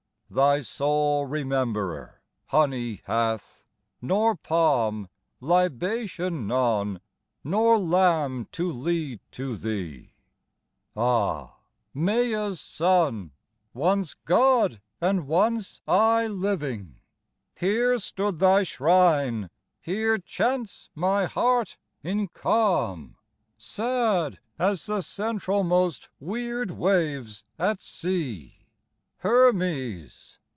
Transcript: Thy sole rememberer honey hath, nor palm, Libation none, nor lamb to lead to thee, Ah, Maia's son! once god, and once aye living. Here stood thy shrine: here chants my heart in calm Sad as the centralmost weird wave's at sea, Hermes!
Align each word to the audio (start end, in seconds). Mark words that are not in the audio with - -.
Thy 0.33 0.61
sole 0.61 1.27
rememberer 1.27 2.13
honey 2.45 3.01
hath, 3.03 3.69
nor 4.01 4.33
palm, 4.33 5.09
Libation 5.41 6.47
none, 6.47 7.01
nor 7.43 7.77
lamb 7.77 8.47
to 8.53 8.71
lead 8.71 9.19
to 9.31 9.57
thee, 9.57 10.13
Ah, 10.95 11.57
Maia's 11.93 12.61
son! 12.61 13.31
once 13.73 14.13
god, 14.23 14.79
and 15.01 15.27
once 15.27 15.81
aye 15.85 16.27
living. 16.27 17.01
Here 17.53 17.99
stood 17.99 18.37
thy 18.39 18.63
shrine: 18.63 19.49
here 19.81 20.17
chants 20.17 20.89
my 20.95 21.25
heart 21.25 21.75
in 22.03 22.29
calm 22.29 23.17
Sad 23.57 24.39
as 24.57 24.85
the 24.85 25.01
centralmost 25.01 26.07
weird 26.21 26.71
wave's 26.71 27.43
at 27.59 27.81
sea, 27.81 28.59
Hermes! 29.23 30.39